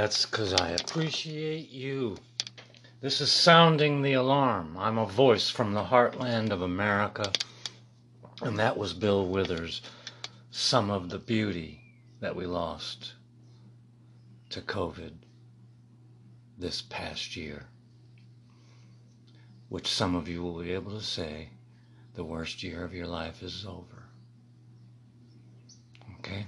That's 0.00 0.24
because 0.24 0.54
I 0.54 0.70
appreciate 0.70 1.68
you. 1.68 2.16
This 3.02 3.20
is 3.20 3.30
sounding 3.30 4.00
the 4.00 4.14
alarm. 4.14 4.78
I'm 4.78 4.96
a 4.96 5.04
voice 5.04 5.50
from 5.50 5.74
the 5.74 5.84
heartland 5.84 6.52
of 6.52 6.62
America. 6.62 7.30
And 8.40 8.58
that 8.58 8.78
was 8.78 8.94
Bill 8.94 9.26
Withers. 9.26 9.82
Some 10.50 10.88
of 10.88 11.10
the 11.10 11.18
beauty 11.18 11.82
that 12.20 12.34
we 12.34 12.46
lost 12.46 13.12
to 14.48 14.62
COVID 14.62 15.12
this 16.56 16.80
past 16.80 17.36
year. 17.36 17.66
Which 19.68 19.86
some 19.86 20.14
of 20.14 20.28
you 20.28 20.42
will 20.42 20.62
be 20.62 20.72
able 20.72 20.98
to 20.98 21.04
say 21.04 21.50
the 22.14 22.24
worst 22.24 22.62
year 22.62 22.84
of 22.84 22.94
your 22.94 23.06
life 23.06 23.42
is 23.42 23.66
over. 23.66 24.04
Okay? 26.20 26.46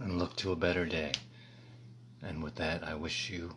And 0.00 0.18
look 0.18 0.34
to 0.38 0.50
a 0.50 0.56
better 0.56 0.84
day. 0.84 1.12
And 2.22 2.42
with 2.42 2.56
that, 2.56 2.82
I 2.82 2.94
wish 2.94 3.30
you 3.30 3.54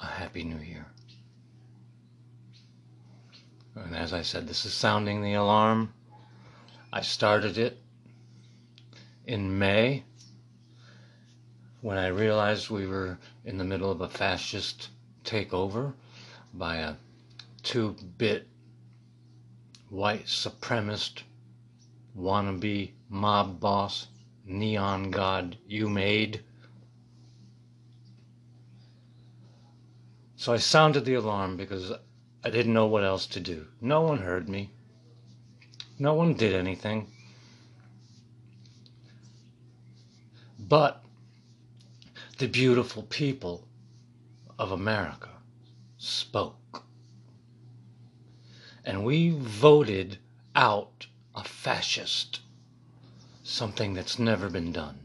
a 0.00 0.06
happy 0.06 0.44
new 0.44 0.58
year. 0.58 0.86
And 3.74 3.96
as 3.96 4.12
I 4.12 4.22
said, 4.22 4.46
this 4.46 4.64
is 4.64 4.72
sounding 4.72 5.22
the 5.22 5.34
alarm. 5.34 5.92
I 6.92 7.00
started 7.00 7.58
it 7.58 7.82
in 9.26 9.58
May 9.58 10.04
when 11.80 11.98
I 11.98 12.06
realized 12.06 12.70
we 12.70 12.86
were 12.86 13.18
in 13.44 13.58
the 13.58 13.64
middle 13.64 13.90
of 13.90 14.00
a 14.00 14.08
fascist 14.08 14.88
takeover 15.24 15.92
by 16.52 16.76
a 16.76 16.94
two 17.62 17.96
bit 18.16 18.48
white 19.90 20.26
supremacist 20.26 21.22
wannabe 22.16 22.92
mob 23.08 23.58
boss 23.58 24.06
neon 24.44 25.10
god 25.10 25.58
you 25.66 25.88
made. 25.88 26.42
So 30.36 30.52
I 30.52 30.58
sounded 30.58 31.04
the 31.04 31.14
alarm 31.14 31.56
because 31.56 31.92
I 32.44 32.50
didn't 32.50 32.74
know 32.74 32.86
what 32.86 33.04
else 33.04 33.26
to 33.28 33.40
do. 33.40 33.66
No 33.80 34.02
one 34.02 34.18
heard 34.18 34.48
me. 34.48 34.70
No 35.98 36.14
one 36.14 36.34
did 36.34 36.54
anything. 36.54 37.10
But 40.58 41.04
the 42.38 42.48
beautiful 42.48 43.04
people 43.04 43.66
of 44.58 44.72
America 44.72 45.30
spoke. 45.98 46.84
And 48.84 49.04
we 49.04 49.30
voted 49.30 50.18
out 50.54 51.06
a 51.34 51.44
fascist, 51.44 52.40
something 53.54 53.94
that's 53.94 54.18
never 54.18 54.48
been 54.48 54.72
done. 54.72 54.98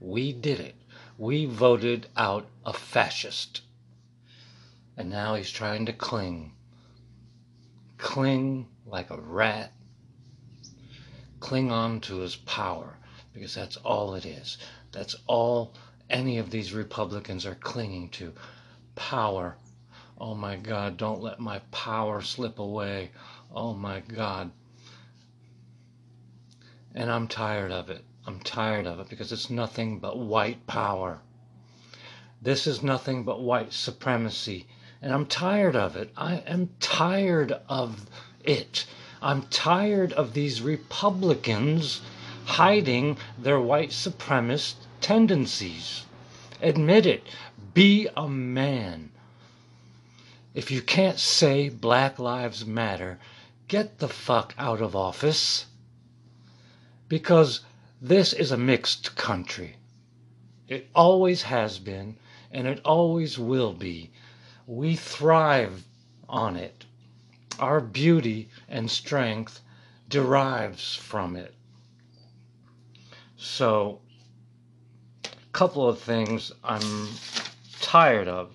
We 0.00 0.32
did 0.32 0.60
it. 0.60 0.76
We 1.18 1.46
voted 1.46 2.06
out 2.16 2.46
a 2.64 2.72
fascist 2.72 3.62
and 4.96 5.10
now 5.10 5.34
he's 5.34 5.50
trying 5.50 5.86
to 5.86 5.92
cling. 5.92 6.52
Cling 7.98 8.66
like 8.86 9.10
a 9.10 9.20
rat. 9.20 9.72
Cling 11.40 11.70
on 11.70 12.00
to 12.02 12.18
his 12.18 12.36
power 12.36 12.96
because 13.34 13.54
that's 13.54 13.76
all 13.78 14.14
it 14.14 14.24
is. 14.24 14.56
That's 14.92 15.16
all 15.26 15.74
any 16.08 16.38
of 16.38 16.50
these 16.50 16.72
Republicans 16.72 17.44
are 17.44 17.56
clinging 17.56 18.08
to. 18.10 18.32
Power. 18.94 19.56
Oh 20.18 20.34
my 20.34 20.56
God, 20.56 20.96
don't 20.96 21.22
let 21.22 21.38
my 21.38 21.58
power 21.70 22.22
slip 22.22 22.58
away. 22.58 23.10
Oh 23.54 23.74
my 23.74 24.00
God. 24.00 24.50
And 26.96 27.12
I'm 27.12 27.28
tired 27.28 27.70
of 27.72 27.90
it. 27.90 28.02
I'm 28.26 28.40
tired 28.40 28.86
of 28.86 28.98
it 29.00 29.10
because 29.10 29.30
it's 29.30 29.50
nothing 29.50 29.98
but 29.98 30.18
white 30.18 30.66
power. 30.66 31.20
This 32.40 32.66
is 32.66 32.82
nothing 32.82 33.22
but 33.22 33.42
white 33.42 33.74
supremacy. 33.74 34.66
And 35.02 35.12
I'm 35.12 35.26
tired 35.26 35.76
of 35.76 35.94
it. 35.94 36.10
I 36.16 36.36
am 36.46 36.70
tired 36.80 37.52
of 37.68 38.08
it. 38.42 38.86
I'm 39.20 39.42
tired 39.42 40.14
of 40.14 40.32
these 40.32 40.62
Republicans 40.62 42.00
hiding 42.46 43.18
their 43.38 43.60
white 43.60 43.90
supremacist 43.90 44.76
tendencies. 45.02 46.06
Admit 46.62 47.04
it. 47.04 47.24
Be 47.74 48.08
a 48.16 48.26
man. 48.26 49.10
If 50.54 50.70
you 50.70 50.80
can't 50.80 51.18
say 51.18 51.68
Black 51.68 52.18
Lives 52.18 52.64
Matter, 52.64 53.18
get 53.68 53.98
the 53.98 54.08
fuck 54.08 54.54
out 54.56 54.80
of 54.80 54.96
office. 54.96 55.66
Because 57.08 57.60
this 58.00 58.32
is 58.32 58.52
a 58.52 58.56
mixed 58.56 59.16
country. 59.16 59.76
It 60.68 60.88
always 60.94 61.42
has 61.42 61.78
been, 61.78 62.16
and 62.50 62.66
it 62.66 62.80
always 62.84 63.38
will 63.38 63.72
be 63.72 64.10
we 64.66 64.96
thrive 64.96 65.84
on 66.28 66.56
it. 66.56 66.84
Our 67.58 67.80
beauty 67.80 68.50
and 68.68 68.90
strength 68.90 69.60
derives 70.08 70.94
from 70.94 71.36
it. 71.36 71.54
So, 73.36 74.00
a 75.24 75.28
couple 75.52 75.88
of 75.88 76.00
things 76.00 76.52
I'm 76.64 77.08
tired 77.80 78.28
of. 78.28 78.52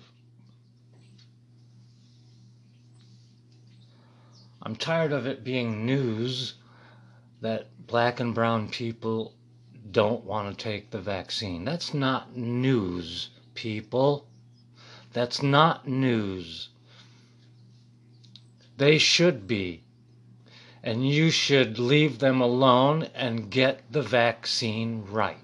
I'm 4.62 4.76
tired 4.76 5.12
of 5.12 5.26
it 5.26 5.42
being 5.42 5.86
news 5.86 6.54
that 7.42 7.66
black 7.88 8.20
and 8.20 8.34
brown 8.34 8.68
people 8.68 9.34
don't 9.90 10.24
want 10.24 10.48
to 10.48 10.64
take 10.64 10.90
the 10.90 11.00
vaccine. 11.00 11.64
That's 11.64 11.92
not 11.92 12.36
news, 12.36 13.30
people. 13.54 14.28
That's 15.12 15.42
not 15.42 15.86
news. 15.86 16.68
They 18.78 18.96
should 18.96 19.46
be. 19.46 19.82
And 20.84 21.08
you 21.08 21.30
should 21.30 21.78
leave 21.78 22.20
them 22.20 22.40
alone 22.40 23.08
and 23.14 23.50
get 23.50 23.80
the 23.90 24.02
vaccine 24.02 25.04
right. 25.04 25.36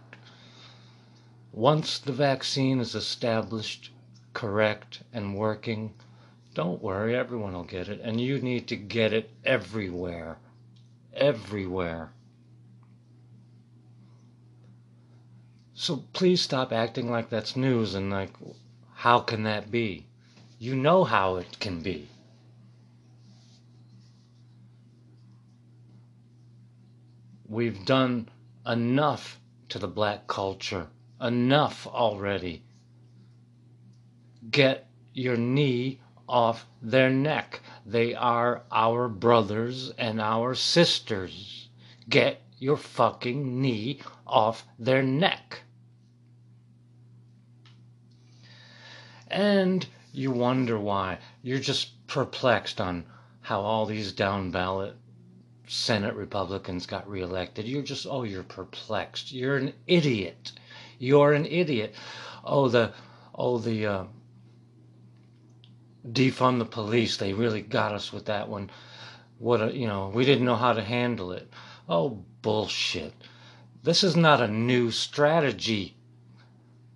Once 1.53 1.99
the 1.99 2.13
vaccine 2.13 2.79
is 2.79 2.95
established, 2.95 3.91
correct, 4.33 5.03
and 5.13 5.37
working, 5.37 5.93
don't 6.55 6.81
worry, 6.81 7.17
everyone 7.17 7.53
will 7.53 7.65
get 7.65 7.89
it. 7.89 8.01
And 8.01 8.21
you 8.21 8.41
need 8.41 8.69
to 8.69 8.77
get 8.77 9.13
it 9.13 9.31
everywhere. 9.45 10.39
Everywhere. 11.19 12.13
So 15.75 16.05
please 16.13 16.41
stop 16.41 16.73
acting 16.73 17.11
like 17.11 17.29
that's 17.29 17.57
news 17.57 17.95
and 17.95 18.11
like 18.11 18.33
how 18.95 19.21
can 19.21 19.43
that 19.45 19.71
be? 19.71 20.07
You 20.59 20.75
know 20.75 21.05
how 21.05 21.37
it 21.37 21.59
can 21.61 21.83
be. 21.83 22.09
We've 27.49 27.85
done 27.85 28.29
enough 28.67 29.41
to 29.69 29.79
the 29.79 29.89
black 29.89 30.27
culture. 30.27 30.89
Enough 31.21 31.87
already. 31.87 32.63
Get 34.51 34.89
your 35.15 35.37
knee 35.37 36.01
off 36.29 36.67
their 36.83 37.11
neck. 37.11 37.61
They 37.87 38.15
are 38.15 38.63
our 38.71 39.09
brothers 39.09 39.91
and 39.99 40.21
our 40.21 40.55
sisters. 40.55 41.69
Get 42.09 42.43
your 42.59 42.77
fucking 42.77 43.61
knee 43.61 44.01
off 44.27 44.67
their 44.79 45.03
neck. 45.03 45.63
and 49.31 49.87
you 50.13 50.31
wonder 50.31 50.79
why. 50.79 51.19
You're 51.43 51.59
just 51.59 52.07
perplexed 52.07 52.81
on 52.81 53.05
how 53.41 53.61
all 53.61 53.87
these 53.87 54.13
down 54.13 54.51
ballot 54.51 54.95
Senate 55.67 56.15
Republicans 56.15 56.87
got 56.87 57.09
reelected. 57.09 57.67
You're 57.67 57.83
just, 57.83 58.07
oh, 58.09 58.23
you're 58.23 58.43
perplexed. 58.43 59.33
You're 59.33 59.59
an 59.59 59.75
idiot. 59.87 60.53
You're 60.99 61.35
an 61.35 61.45
idiot. 61.45 61.95
Oh, 62.43 62.69
the, 62.69 62.93
oh, 63.35 63.59
the, 63.59 63.87
uh, 63.87 64.05
defund 66.13 66.59
the 66.59 66.65
police. 66.65 67.17
They 67.17 67.33
really 67.33 67.63
got 67.63 67.93
us 67.93 68.13
with 68.13 68.27
that 68.27 68.49
one. 68.49 68.71
What, 69.39 69.63
a, 69.63 69.77
you 69.77 69.87
know, 69.87 70.11
we 70.15 70.25
didn't 70.25 70.45
know 70.45 70.57
how 70.57 70.73
to 70.73 70.83
handle 70.83 71.33
it. 71.33 71.49
Oh, 71.89 72.25
bullshit. 72.43 73.13
This 73.83 74.03
is 74.03 74.17
not 74.17 74.41
a 74.41 74.49
new 74.49 74.91
strategy. 74.91 75.95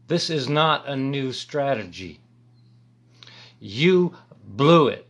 This 0.09 0.28
is 0.28 0.49
not 0.49 0.88
a 0.88 0.97
new 0.97 1.33
strategy. 1.33 2.21
You 3.61 4.14
blew 4.45 4.88
it. 4.88 5.09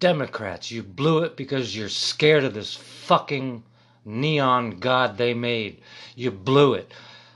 Democrats, 0.00 0.70
you 0.70 0.82
blew 0.82 1.22
it 1.22 1.36
because 1.36 1.76
you're 1.76 1.88
scared 1.88 2.42
of 2.42 2.54
this 2.54 2.74
fucking 2.74 3.62
neon 4.04 4.78
god 4.80 5.16
they 5.16 5.34
made. 5.34 5.80
You 6.16 6.30
blew 6.30 6.74
it. 6.74 6.90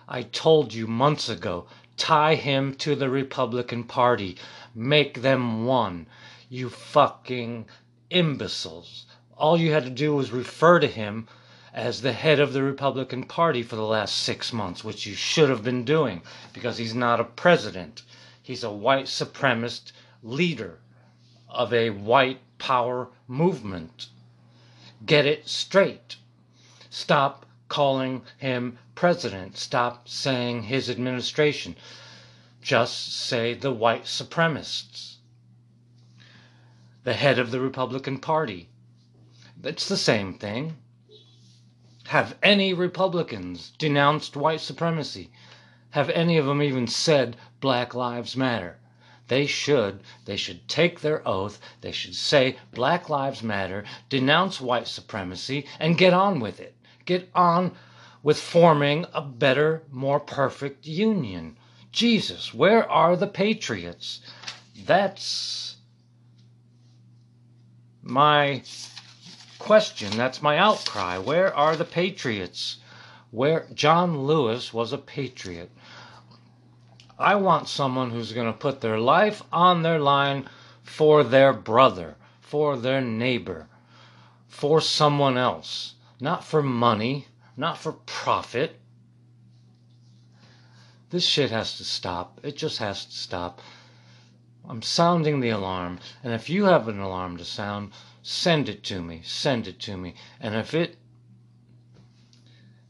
I 0.08 0.22
told 0.22 0.74
you 0.74 0.86
months 0.86 1.28
ago 1.28 1.66
tie 1.96 2.34
him 2.34 2.74
to 2.74 2.94
the 2.94 3.08
Republican 3.08 3.84
Party, 3.84 4.36
make 4.76 5.22
them 5.22 5.64
one. 5.64 6.06
You 6.50 6.68
fucking 6.68 7.66
imbeciles. 8.10 9.06
All 9.36 9.56
you 9.56 9.72
had 9.72 9.84
to 9.84 9.90
do 9.90 10.14
was 10.14 10.30
refer 10.30 10.78
to 10.80 10.86
him 10.86 11.26
as 11.72 12.02
the 12.02 12.12
head 12.12 12.38
of 12.38 12.52
the 12.52 12.62
Republican 12.62 13.24
Party 13.24 13.62
for 13.62 13.76
the 13.76 13.82
last 13.82 14.16
six 14.16 14.52
months, 14.52 14.84
which 14.84 15.06
you 15.06 15.14
should 15.14 15.48
have 15.48 15.64
been 15.64 15.84
doing 15.84 16.22
because 16.52 16.78
he's 16.78 16.94
not 16.94 17.20
a 17.20 17.24
president. 17.24 18.02
He's 18.42 18.62
a 18.62 18.70
white 18.70 19.06
supremacist 19.06 19.92
leader 20.22 20.78
of 21.48 21.72
a 21.72 21.90
white 21.90 22.40
power 22.58 23.08
movement. 23.26 24.08
Get 25.04 25.26
it 25.26 25.48
straight. 25.48 26.16
Stop 26.90 27.46
calling 27.68 28.22
him 28.38 28.78
president. 28.94 29.56
Stop 29.56 30.08
saying 30.08 30.64
his 30.64 30.88
administration. 30.88 31.76
Just 32.66 33.12
say 33.12 33.54
the 33.54 33.70
white 33.70 34.06
supremacists. 34.06 35.18
The 37.04 37.12
head 37.12 37.38
of 37.38 37.52
the 37.52 37.60
Republican 37.60 38.18
Party. 38.18 38.70
It's 39.62 39.88
the 39.88 39.96
same 39.96 40.34
thing. 40.34 40.76
Have 42.08 42.36
any 42.42 42.74
Republicans 42.74 43.70
denounced 43.78 44.34
white 44.34 44.60
supremacy? 44.60 45.30
Have 45.90 46.10
any 46.10 46.38
of 46.38 46.46
them 46.46 46.60
even 46.60 46.88
said 46.88 47.36
Black 47.60 47.94
Lives 47.94 48.36
Matter? 48.36 48.80
They 49.28 49.46
should. 49.46 50.00
They 50.24 50.36
should 50.36 50.66
take 50.66 51.02
their 51.02 51.22
oath. 51.24 51.60
They 51.82 51.92
should 51.92 52.16
say 52.16 52.56
Black 52.74 53.08
Lives 53.08 53.44
Matter, 53.44 53.84
denounce 54.08 54.60
white 54.60 54.88
supremacy, 54.88 55.68
and 55.78 55.96
get 55.96 56.12
on 56.12 56.40
with 56.40 56.58
it. 56.58 56.74
Get 57.04 57.30
on 57.32 57.76
with 58.24 58.40
forming 58.40 59.06
a 59.14 59.22
better, 59.22 59.84
more 59.88 60.18
perfect 60.18 60.84
union. 60.84 61.56
Jesus, 61.96 62.52
where 62.52 62.86
are 62.90 63.16
the 63.16 63.26
patriots? 63.26 64.20
That's 64.84 65.76
my 68.02 68.62
question. 69.58 70.14
That's 70.14 70.42
my 70.42 70.58
outcry. 70.58 71.16
Where 71.16 71.56
are 71.56 71.74
the 71.74 71.86
patriots? 71.86 72.76
Where 73.30 73.66
John 73.72 74.26
Lewis 74.26 74.74
was 74.74 74.92
a 74.92 74.98
patriot. 74.98 75.70
I 77.18 77.36
want 77.36 77.66
someone 77.66 78.10
who's 78.10 78.34
going 78.34 78.52
to 78.52 78.58
put 78.58 78.82
their 78.82 79.00
life 79.00 79.42
on 79.50 79.80
their 79.80 79.98
line 79.98 80.50
for 80.82 81.24
their 81.24 81.54
brother, 81.54 82.16
for 82.42 82.76
their 82.76 83.00
neighbor, 83.00 83.68
for 84.48 84.82
someone 84.82 85.38
else, 85.38 85.94
not 86.20 86.44
for 86.44 86.62
money, 86.62 87.28
not 87.56 87.78
for 87.78 87.92
profit. 87.92 88.78
This 91.10 91.24
shit 91.24 91.50
has 91.50 91.76
to 91.78 91.84
stop. 91.84 92.40
It 92.42 92.56
just 92.56 92.78
has 92.78 93.04
to 93.04 93.12
stop. 93.12 93.60
I'm 94.68 94.82
sounding 94.82 95.40
the 95.40 95.50
alarm, 95.50 96.00
and 96.24 96.32
if 96.32 96.50
you 96.50 96.64
have 96.64 96.88
an 96.88 96.98
alarm 96.98 97.36
to 97.36 97.44
sound, 97.44 97.92
send 98.22 98.68
it 98.68 98.82
to 98.84 99.00
me. 99.00 99.22
Send 99.24 99.68
it 99.68 99.78
to 99.80 99.96
me. 99.96 100.14
And 100.40 100.56
if 100.56 100.74
it 100.74 100.98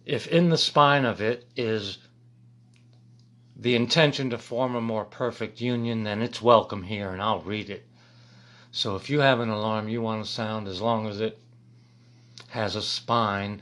if 0.06 0.26
in 0.28 0.48
the 0.48 0.56
spine 0.56 1.04
of 1.04 1.20
it 1.20 1.46
is 1.56 1.98
the 3.56 3.74
intention 3.74 4.30
to 4.30 4.38
form 4.38 4.74
a 4.74 4.80
more 4.80 5.04
perfect 5.04 5.60
union, 5.60 6.04
then 6.04 6.22
it's 6.22 6.40
welcome 6.40 6.84
here 6.84 7.10
and 7.10 7.20
I'll 7.20 7.40
read 7.40 7.68
it. 7.68 7.86
So 8.70 8.96
if 8.96 9.10
you 9.10 9.20
have 9.20 9.40
an 9.40 9.48
alarm 9.48 9.88
you 9.88 10.00
want 10.00 10.24
to 10.24 10.30
sound, 10.30 10.68
as 10.68 10.80
long 10.80 11.06
as 11.06 11.20
it 11.20 11.38
has 12.48 12.76
a 12.76 12.82
spine 12.82 13.60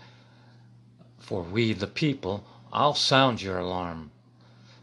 for 1.18 1.42
we 1.42 1.72
the 1.72 1.86
people, 1.86 2.44
I'll 2.72 2.94
sound 2.94 3.40
your 3.40 3.58
alarm. 3.58 4.10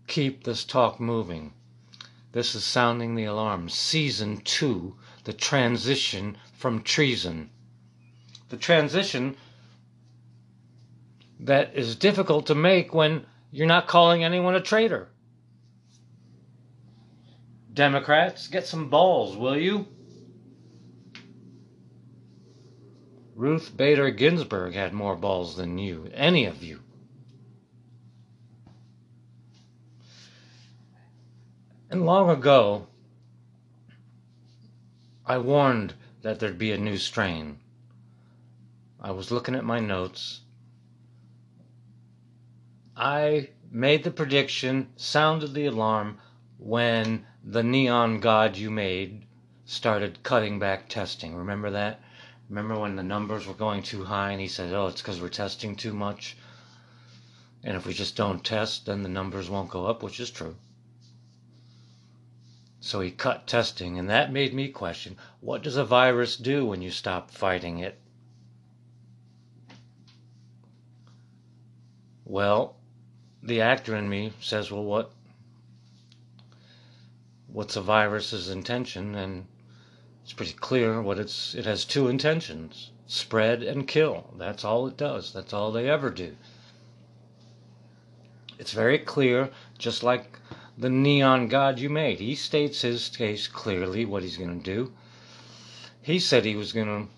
Keep 0.08 0.44
this 0.44 0.66
talk 0.66 1.00
moving. 1.00 1.54
This 2.34 2.54
is 2.54 2.66
Sounding 2.66 3.16
the 3.16 3.24
Alarm, 3.24 3.70
Season 3.70 4.38
2, 4.38 4.98
the 5.24 5.34
transition 5.34 6.38
from 6.54 6.84
treason. 6.84 7.52
The 8.50 8.58
transition 8.58 9.38
that 11.40 11.76
is 11.76 11.96
difficult 11.96 12.48
to 12.48 12.56
make 12.56 12.94
when 12.94 13.26
you're 13.52 13.68
not 13.68 13.88
calling 13.88 14.24
anyone 14.24 14.56
a 14.56 14.62
traitor. 14.62 15.10
Democrats, 17.74 18.48
get 18.48 18.68
some 18.68 18.90
balls, 18.90 19.38
will 19.38 19.58
you? 19.58 19.88
Ruth 23.36 23.76
Bader 23.78 24.12
Ginsburg 24.12 24.74
had 24.74 24.92
more 24.92 25.16
balls 25.16 25.56
than 25.56 25.78
you, 25.78 26.10
any 26.14 26.46
of 26.46 26.62
you. 26.62 26.82
And 31.90 32.06
long 32.06 32.30
ago, 32.30 32.88
I 35.26 35.38
warned 35.38 35.94
that 36.22 36.40
there'd 36.40 36.58
be 36.58 36.74
a 36.74 36.78
new 36.78 36.98
strain. 36.98 37.60
I 39.02 39.12
was 39.12 39.32
looking 39.32 39.56
at 39.56 39.64
my 39.64 39.80
notes 39.80 40.42
I 43.02 43.52
made 43.72 44.04
the 44.04 44.12
prediction, 44.12 44.90
sounded 44.98 45.54
the 45.54 45.68
alarm 45.68 46.18
when 46.58 47.26
the 47.42 47.64
neon 47.64 48.20
god 48.20 48.58
you 48.58 48.70
made 48.70 49.26
started 49.64 50.22
cutting 50.22 50.60
back 50.60 50.90
testing. 50.90 51.34
Remember 51.34 51.72
that? 51.72 52.02
Remember 52.50 52.78
when 52.78 52.98
the 52.98 53.04
numbers 53.04 53.48
were 53.48 53.54
going 53.54 53.84
too 53.84 54.04
high 54.04 54.32
and 54.32 54.42
he 54.42 54.50
said, 54.50 54.74
oh, 54.74 54.88
it's 54.88 55.02
because 55.02 55.22
we're 55.22 55.30
testing 55.30 55.78
too 55.78 55.94
much? 55.94 56.36
And 57.64 57.78
if 57.78 57.86
we 57.86 57.94
just 57.94 58.18
don't 58.18 58.44
test, 58.44 58.86
then 58.86 59.02
the 59.02 59.08
numbers 59.08 59.50
won't 59.50 59.70
go 59.70 59.86
up, 59.86 60.04
which 60.04 60.20
is 60.20 60.30
true. 60.30 60.58
So 62.82 63.00
he 63.00 63.12
cut 63.12 63.48
testing, 63.48 63.98
and 63.98 64.10
that 64.10 64.34
made 64.34 64.54
me 64.54 64.68
question 64.68 65.16
what 65.40 65.64
does 65.64 65.78
a 65.78 65.86
virus 65.86 66.36
do 66.36 66.66
when 66.66 66.82
you 66.82 66.92
stop 66.92 67.32
fighting 67.32 67.80
it? 67.80 67.98
Well, 72.30 72.76
the 73.42 73.60
actor 73.60 73.96
in 73.96 74.08
me 74.08 74.34
says, 74.40 74.72
well, 74.72 74.84
what 74.84 75.12
what's 77.48 77.76
a 77.76 77.82
virus's 77.82 78.50
intention? 78.50 79.16
And 79.16 79.48
it's 80.24 80.34
pretty 80.34 80.54
clear 80.54 81.02
what 81.02 81.18
it's 81.18 81.56
it 81.56 81.66
has 81.66 81.86
two 81.86 82.08
intentions 82.08 82.92
spread 83.08 83.64
and 83.64 83.88
kill. 83.88 84.32
That's 84.38 84.64
all 84.64 84.86
it 84.86 84.96
does. 84.96 85.34
That's 85.34 85.54
all 85.54 85.72
they 85.72 85.90
ever 85.90 86.12
do. 86.12 86.36
It's 88.60 88.74
very 88.74 89.00
clear, 89.00 89.50
just 89.80 90.04
like 90.04 90.38
the 90.78 90.92
neon 90.92 91.48
god 91.48 91.80
you 91.80 91.90
made. 91.90 92.20
He 92.20 92.36
states 92.36 92.84
his 92.84 93.10
case 93.10 93.48
clearly 93.48 94.06
what 94.06 94.22
he's 94.22 94.38
going 94.38 94.62
to 94.62 94.64
do. 94.76 94.94
He 96.04 96.20
said 96.20 96.46
he 96.46 96.56
was 96.56 96.74
going 96.74 97.08
to 97.08 97.12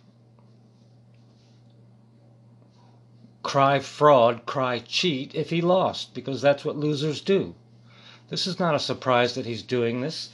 cry 3.51 3.79
fraud, 3.79 4.45
cry 4.45 4.79
cheat 4.79 5.35
if 5.35 5.49
he 5.49 5.59
lost, 5.59 6.13
because 6.13 6.41
that's 6.41 6.63
what 6.63 6.77
losers 6.77 7.19
do. 7.19 7.53
This 8.29 8.47
is 8.47 8.61
not 8.61 8.75
a 8.75 8.79
surprise 8.79 9.35
that 9.35 9.45
he's 9.45 9.61
doing 9.61 9.99
this. 9.99 10.29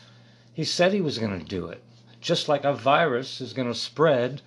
He 0.54 0.64
said 0.64 0.94
he 0.94 1.02
was 1.02 1.18
going 1.18 1.40
to 1.40 1.44
do 1.44 1.66
it. 1.66 1.82
Just 2.22 2.48
like 2.48 2.64
a 2.64 2.74
virus 2.74 3.42
is 3.42 3.54
going 3.54 3.70
to 3.70 3.74
spread, 3.74 4.44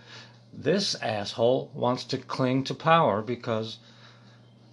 this 0.53 0.95
asshole 1.03 1.73
wants 1.75 2.05
to 2.05 2.19
cling 2.19 2.63
to 2.63 2.73
power 2.73 3.23
because 3.23 3.79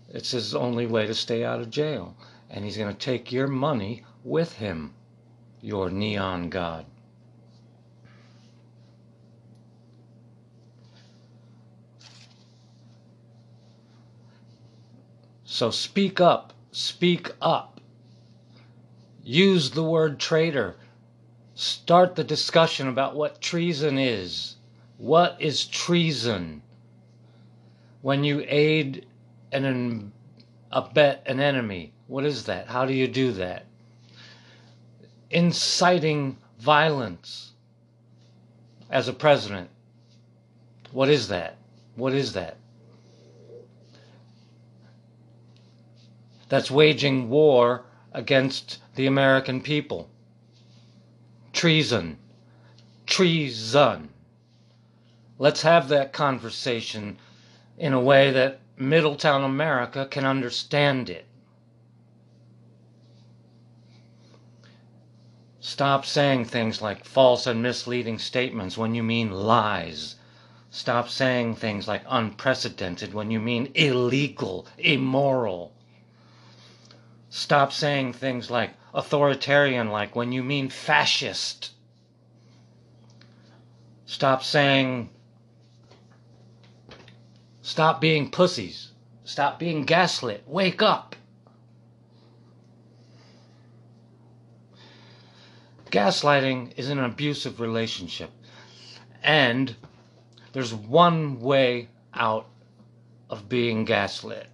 it's 0.09 0.29
his 0.29 0.53
only 0.53 0.85
way 0.85 1.07
to 1.07 1.15
stay 1.15 1.43
out 1.43 1.59
of 1.59 1.71
jail. 1.71 2.15
And 2.51 2.65
he's 2.65 2.77
going 2.77 2.93
to 2.93 2.99
take 2.99 3.31
your 3.31 3.47
money 3.47 4.05
with 4.23 4.57
him, 4.57 4.93
your 5.59 5.89
neon 5.89 6.51
god. 6.51 6.85
So 15.57 15.71
speak 15.71 16.21
up, 16.21 16.53
speak 16.71 17.31
up. 17.41 17.81
Use 19.23 19.71
the 19.71 19.81
word 19.81 20.19
traitor. 20.19 20.75
Start 21.55 22.15
the 22.15 22.23
discussion 22.23 22.87
about 22.87 23.15
what 23.15 23.41
treason 23.41 23.97
is. 23.97 24.57
What 24.99 25.35
is 25.39 25.65
treason? 25.65 26.61
When 28.03 28.23
you 28.23 28.45
aid 28.47 29.07
and 29.51 30.11
abet 30.71 31.23
an 31.25 31.39
enemy, 31.39 31.91
what 32.05 32.23
is 32.23 32.43
that? 32.45 32.67
How 32.67 32.85
do 32.85 32.93
you 32.93 33.07
do 33.07 33.31
that? 33.31 33.65
Inciting 35.31 36.37
violence 36.59 37.53
as 38.91 39.07
a 39.07 39.13
president. 39.13 39.71
What 40.91 41.09
is 41.09 41.29
that? 41.29 41.57
What 41.95 42.13
is 42.13 42.33
that? 42.33 42.57
That's 46.49 46.71
waging 46.71 47.29
war 47.29 47.85
against 48.13 48.79
the 48.95 49.05
American 49.05 49.61
people. 49.61 50.09
treason. 51.53 52.17
Treason. 53.05 54.09
Let's 55.39 55.61
have 55.61 55.89
that 55.89 56.13
conversation 56.13 57.17
in 57.77 57.93
a 57.93 57.99
way 57.99 58.31
that 58.31 58.59
Middletown 58.77 59.43
America 59.43 60.07
can 60.09 60.25
understand 60.25 61.09
it. 61.09 61.25
Stop 65.59 66.05
saying 66.05 66.45
things 66.45 66.81
like 66.81 67.03
false 67.05 67.45
and 67.45 67.61
misleading 67.61 68.19
statements 68.19 68.77
when 68.77 68.95
you 68.95 69.03
mean 69.03 69.31
lies. 69.31 70.15
Stop 70.69 71.09
saying 71.09 71.55
things 71.55 71.87
like 71.87 72.03
unprecedented 72.07 73.13
when 73.13 73.31
you 73.31 73.39
mean 73.39 73.71
illegal, 73.75 74.67
immoral. 74.77 75.73
Stop 77.29 77.73
saying 77.73 78.13
things 78.13 78.49
like 78.49 78.71
authoritarian 78.93 79.89
like 79.89 80.15
when 80.15 80.31
you 80.31 80.43
mean 80.43 80.69
fascist. 80.69 81.71
Stop 84.05 84.43
saying 84.43 85.09
Stop 87.61 87.99
being 87.99 88.31
pussies. 88.31 88.91
Stop 89.25 89.59
being 89.59 89.83
gaslit. 89.83 90.41
Wake 90.47 90.81
up. 90.81 91.17
Gaslighting 95.91 96.71
is 96.77 96.89
an 96.89 96.99
abusive 96.99 97.59
relationship. 97.59 98.31
And 99.21 99.75
there's 100.53 100.73
one 100.73 101.41
way 101.41 101.89
out 102.13 102.47
of 103.29 103.49
being 103.49 103.83
gaslit 103.83 104.47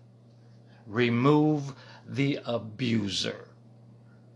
remove 0.87 1.73
the 2.07 2.39
abuser. 2.45 3.47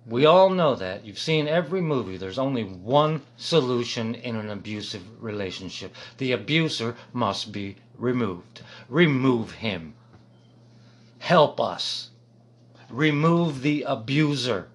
We 0.06 0.26
all 0.26 0.50
know 0.50 0.74
that. 0.76 1.04
You've 1.04 1.20
seen 1.20 1.48
every 1.50 1.82
movie. 1.82 2.16
There's 2.16 2.40
only 2.40 2.64
one 2.64 3.22
solution 3.36 4.16
in 4.16 4.38
an 4.38 4.50
abusive 4.50 5.04
relationship. 5.22 5.94
The 6.18 6.32
abuser 6.32 6.96
must 7.12 7.52
be 7.52 7.76
removed. 7.98 8.62
Remove 8.88 9.52
him. 9.52 9.96
Help 11.20 11.60
us. 11.60 12.10
Remove 12.90 13.62
the 13.62 13.84
abuser. 13.84 14.70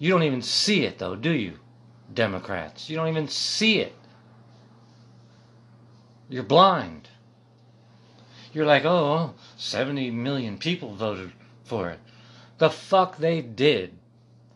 You 0.00 0.10
don't 0.10 0.24
even 0.24 0.42
see 0.42 0.82
it, 0.84 0.98
though, 0.98 1.14
do 1.14 1.30
you, 1.30 1.58
Democrats? 2.12 2.90
You 2.90 2.96
don't 2.96 3.08
even 3.08 3.28
see 3.28 3.78
it. 3.78 3.94
You're 6.28 6.42
blind. 6.42 7.08
You're 8.54 8.66
like, 8.66 8.84
oh, 8.84 9.34
70 9.56 10.12
million 10.12 10.58
people 10.58 10.94
voted 10.94 11.32
for 11.64 11.90
it. 11.90 11.98
The 12.58 12.70
fuck 12.70 13.18
they 13.18 13.42
did. 13.42 13.98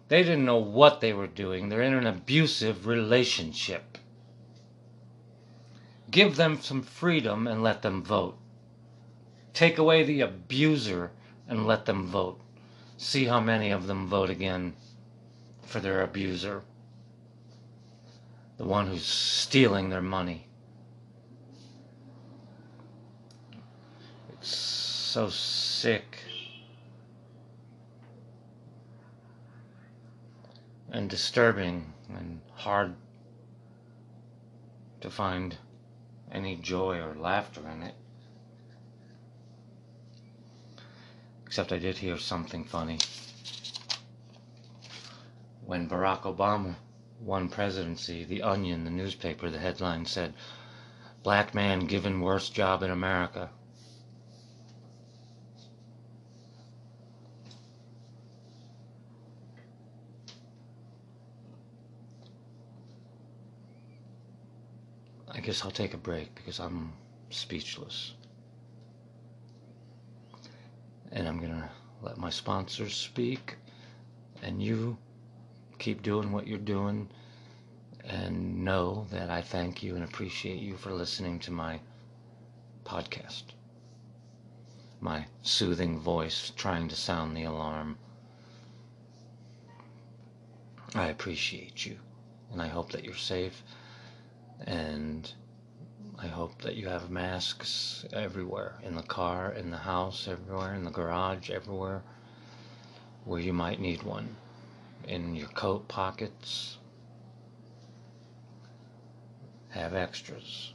They 0.06 0.22
didn't 0.22 0.44
know 0.44 0.56
what 0.56 1.00
they 1.00 1.12
were 1.12 1.26
doing. 1.26 1.68
They're 1.68 1.82
in 1.82 1.94
an 1.94 2.06
abusive 2.06 2.86
relationship. 2.86 3.98
Give 6.10 6.36
them 6.36 6.60
some 6.62 6.82
freedom 6.82 7.46
and 7.46 7.62
let 7.62 7.82
them 7.82 8.02
vote. 8.02 8.38
Take 9.52 9.78
away 9.78 10.04
the 10.04 10.20
abuser 10.20 11.10
and 11.48 11.66
let 11.66 11.84
them 11.84 12.06
vote. 12.06 12.40
See 12.96 13.24
how 13.24 13.40
many 13.40 13.70
of 13.70 13.86
them 13.86 14.06
vote 14.06 14.30
again 14.30 14.74
for 15.62 15.80
their 15.80 16.02
abuser. 16.02 16.62
The 18.56 18.64
one 18.64 18.86
who's 18.86 19.04
stealing 19.04 19.90
their 19.90 20.02
money. 20.02 20.46
It's 24.40 24.48
so 25.18 25.28
sick. 25.30 26.18
and 30.92 31.10
disturbing 31.10 31.92
and 32.16 32.40
hard 32.54 32.94
to 35.00 35.10
find 35.10 35.58
any 36.30 36.54
joy 36.54 36.98
or 36.98 37.16
laughter 37.16 37.60
in 37.68 37.82
it. 37.82 37.94
Except 41.46 41.72
I 41.72 41.78
did 41.78 41.98
hear 41.98 42.16
something 42.16 42.62
funny. 42.64 42.98
When 45.66 45.88
Barack 45.88 46.22
Obama 46.22 46.76
won 47.20 47.48
presidency, 47.48 48.22
The 48.24 48.42
Onion, 48.42 48.84
the 48.84 48.90
newspaper, 48.90 49.50
the 49.50 49.58
headline 49.58 50.06
said, 50.06 50.32
Black 51.24 51.56
man 51.56 51.86
given 51.86 52.20
worst 52.20 52.54
job 52.54 52.84
in 52.84 52.90
America. 52.92 53.50
I 65.38 65.40
guess 65.40 65.64
I'll 65.64 65.70
take 65.70 65.94
a 65.94 65.98
break 65.98 66.34
because 66.34 66.58
I'm 66.58 66.92
speechless. 67.30 68.14
And 71.12 71.28
I'm 71.28 71.38
going 71.38 71.52
to 71.52 71.70
let 72.02 72.18
my 72.18 72.28
sponsors 72.28 72.96
speak. 72.96 73.54
And 74.42 74.60
you 74.60 74.98
keep 75.78 76.02
doing 76.02 76.32
what 76.32 76.48
you're 76.48 76.58
doing. 76.58 77.08
And 78.02 78.64
know 78.64 79.06
that 79.12 79.30
I 79.30 79.40
thank 79.40 79.80
you 79.80 79.94
and 79.94 80.02
appreciate 80.02 80.58
you 80.58 80.76
for 80.76 80.90
listening 80.90 81.38
to 81.40 81.52
my 81.52 81.78
podcast. 82.84 83.44
My 85.00 85.24
soothing 85.42 86.00
voice 86.00 86.50
trying 86.56 86.88
to 86.88 86.96
sound 86.96 87.36
the 87.36 87.44
alarm. 87.44 87.96
I 90.96 91.06
appreciate 91.06 91.86
you. 91.86 91.96
And 92.50 92.60
I 92.60 92.66
hope 92.66 92.90
that 92.90 93.04
you're 93.04 93.14
safe 93.14 93.62
and 94.66 95.32
I 96.18 96.26
hope 96.26 96.62
that 96.62 96.74
you 96.74 96.88
have 96.88 97.10
masks 97.10 98.04
everywhere 98.12 98.74
in 98.82 98.94
the 98.94 99.02
car, 99.02 99.52
in 99.52 99.70
the 99.70 99.78
house, 99.78 100.26
everywhere, 100.28 100.74
in 100.74 100.84
the 100.84 100.90
garage, 100.90 101.50
everywhere 101.50 102.02
where 103.28 103.40
you 103.40 103.52
might 103.52 103.78
need 103.78 104.02
one. 104.02 104.36
In 105.06 105.36
your 105.36 105.48
coat 105.48 105.86
pockets. 105.86 106.78
Have 109.70 109.94
extras. 109.94 110.72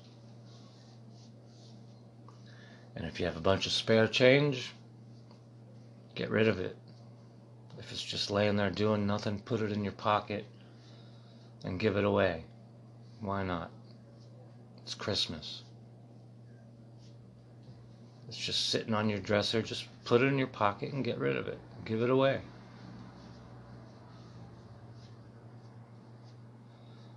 And 2.96 3.08
if 3.08 3.19
you 3.19 3.26
have 3.26 3.38
a 3.38 3.41
bunch 3.41 3.65
of 3.65 3.72
spare 3.72 4.08
change, 4.08 4.72
get 6.13 6.30
rid 6.30 6.48
of 6.48 6.60
it. 6.60 6.78
If 7.80 7.91
it's 7.91 8.04
just 8.04 8.30
laying 8.30 8.56
there 8.56 8.69
doing 8.69 9.08
nothing, 9.08 9.39
put 9.39 9.62
it 9.62 9.72
in 9.72 9.84
your 9.84 9.93
pocket 9.93 10.46
and 11.65 11.80
give 11.80 11.98
it 11.98 12.06
away. 12.06 12.46
Why 13.24 13.42
not? 13.42 13.72
It's 14.82 14.94
Christmas. 14.94 15.64
It's 18.28 18.38
just 18.38 18.70
sitting 18.70 18.94
on 18.94 19.10
your 19.10 19.20
dresser. 19.20 19.62
Just 19.62 19.88
put 20.04 20.22
it 20.22 20.26
in 20.26 20.38
your 20.38 20.48
pocket 20.48 20.92
and 20.92 21.06
get 21.06 21.18
rid 21.18 21.38
of 21.38 21.48
it. 21.48 21.58
Give 21.86 22.02
it 22.02 22.10
away. 22.10 22.42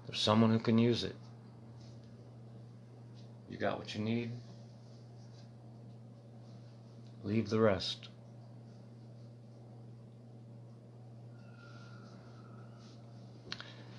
There's 0.06 0.20
someone 0.20 0.50
who 0.50 0.60
can 0.60 0.78
use 0.78 1.02
it. 1.02 1.16
You 3.50 3.58
got 3.58 3.76
what 3.76 3.92
you 3.96 4.00
need. 4.00 4.30
Leave 7.24 7.50
the 7.50 7.58
rest. 7.58 8.10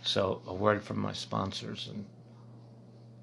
So, 0.08 0.42
a 0.48 0.54
word 0.54 0.86
from 0.86 1.00
my 1.00 1.12
sponsors 1.12 1.90
and 1.90 2.06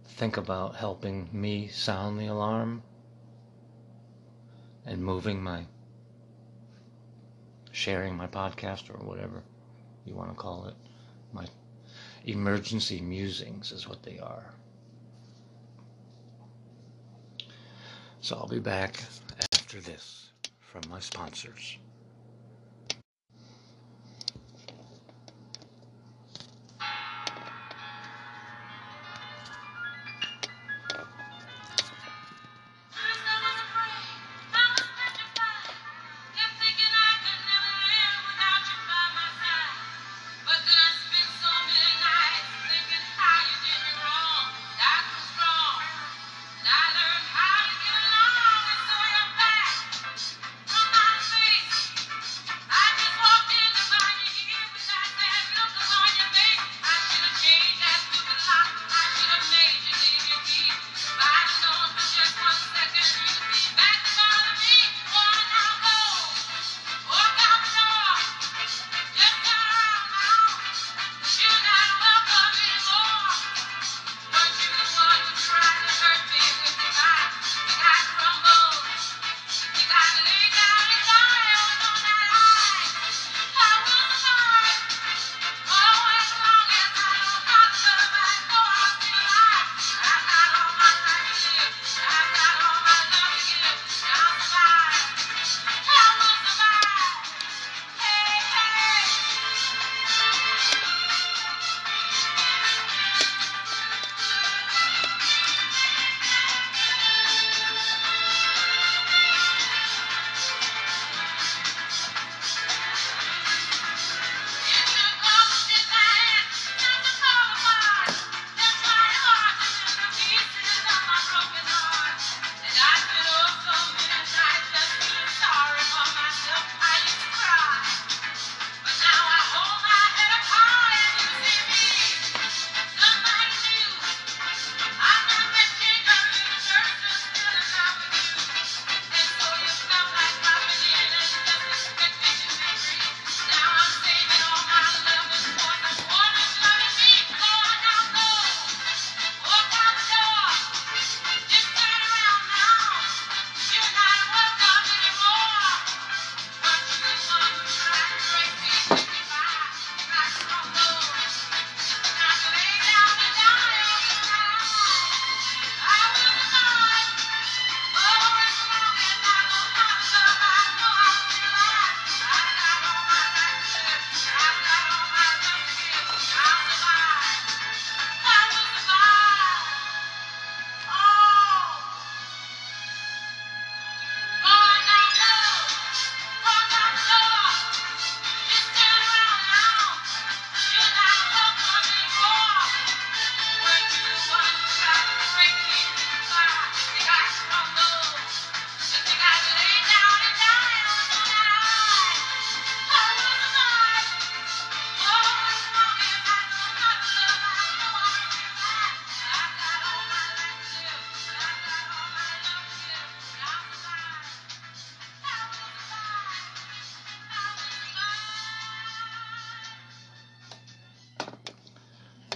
think 0.04 0.36
about 0.36 0.76
helping 0.76 1.30
me 1.32 1.68
sound 1.68 2.20
the 2.20 2.26
alarm 2.26 2.82
and 4.84 5.02
moving 5.02 5.42
my 5.42 5.64
sharing 7.72 8.14
my 8.14 8.26
podcast 8.26 8.90
or 8.90 9.02
whatever 9.02 9.42
you 10.04 10.14
want 10.14 10.28
to 10.28 10.36
call 10.36 10.66
it. 10.66 10.74
My 11.32 11.46
emergency 12.26 13.00
musings 13.00 13.72
is 13.72 13.88
what 13.88 14.02
they 14.02 14.18
are. 14.18 14.52
So 18.20 18.36
I'll 18.36 18.46
be 18.46 18.60
back 18.60 19.02
after 19.54 19.80
this 19.80 20.32
from 20.60 20.82
my 20.90 21.00
sponsors. 21.00 21.78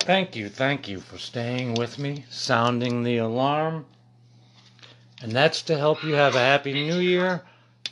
Thank 0.08 0.36
you, 0.36 0.48
thank 0.48 0.88
you 0.88 1.00
for 1.00 1.18
staying 1.18 1.74
with 1.74 1.98
me, 1.98 2.24
sounding 2.30 3.02
the 3.02 3.18
alarm. 3.18 3.84
And 5.20 5.32
that's 5.32 5.60
to 5.64 5.76
help 5.76 6.02
you 6.02 6.14
have 6.14 6.34
a 6.34 6.38
happy 6.38 6.72
new 6.72 6.98
year 6.98 7.42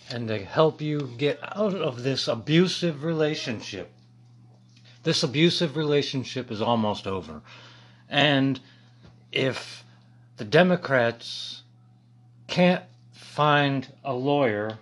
and 0.08 0.26
to 0.28 0.42
help 0.42 0.80
you 0.80 1.10
get 1.18 1.38
out 1.42 1.74
of 1.74 2.04
this 2.04 2.26
abusive 2.26 3.04
relationship. 3.04 3.92
This 5.02 5.22
abusive 5.22 5.76
relationship 5.76 6.50
is 6.50 6.62
almost 6.62 7.06
over. 7.06 7.42
And 8.08 8.60
if 9.30 9.84
the 10.38 10.46
Democrats 10.46 11.64
can't 12.46 12.84
find 13.12 13.92
a 14.02 14.14
lawyer 14.14 14.78